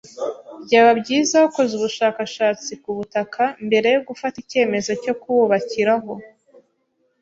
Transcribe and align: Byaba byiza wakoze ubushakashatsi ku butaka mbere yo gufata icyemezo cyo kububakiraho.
Byaba 0.65 0.91
byiza 1.01 1.33
wakoze 1.43 1.71
ubushakashatsi 1.75 2.71
ku 2.83 2.89
butaka 2.97 3.43
mbere 3.65 3.87
yo 3.95 4.01
gufata 4.07 4.35
icyemezo 4.43 4.91
cyo 5.03 5.13
kububakiraho. 5.21 6.13